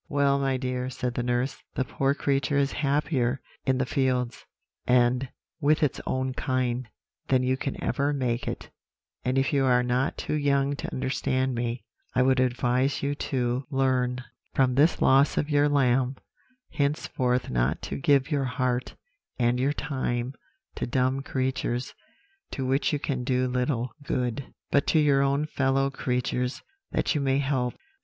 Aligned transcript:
"'Well, 0.09 0.39
my 0.39 0.57
dear,' 0.57 0.89
said 0.89 1.13
the 1.13 1.21
nurse, 1.21 1.61
'the 1.75 1.83
poor 1.85 2.15
creature 2.15 2.57
is 2.57 2.71
happier 2.71 3.39
in 3.67 3.77
the 3.77 3.85
fields, 3.85 4.45
and 4.87 5.29
with 5.59 5.83
its 5.83 6.01
own 6.07 6.33
kind, 6.33 6.87
than 7.27 7.43
you 7.43 7.55
can 7.55 7.77
make 8.17 8.47
it; 8.47 8.71
and 9.23 9.37
if 9.37 9.53
you 9.53 9.63
are 9.65 9.83
not 9.83 10.17
too 10.17 10.33
young 10.33 10.75
to 10.77 10.91
understand 10.91 11.53
me, 11.53 11.83
I 12.15 12.23
would 12.23 12.39
advise 12.39 13.03
you 13.03 13.13
to 13.29 13.67
learn, 13.69 14.23
from 14.55 14.73
this 14.73 15.03
loss 15.03 15.37
of 15.37 15.51
your 15.51 15.69
lamb, 15.69 16.15
henceforth 16.71 17.51
not 17.51 17.83
to 17.83 17.97
give 17.97 18.31
your 18.31 18.45
heart 18.45 18.95
and 19.37 19.59
your 19.59 19.71
time 19.73 20.33
to 20.77 20.87
dumb 20.87 21.21
creatures, 21.21 21.93
to 22.53 22.65
which 22.65 22.91
you 22.91 22.97
can 22.97 23.23
do 23.23 23.47
little 23.47 23.91
good, 24.01 24.51
but 24.71 24.87
to 24.87 24.99
your 24.99 25.21
own 25.21 25.45
fellow 25.45 25.91
creatures, 25.91 26.63
that 26.91 27.13
you 27.13 27.21
may 27.21 27.37
help. 27.37 27.75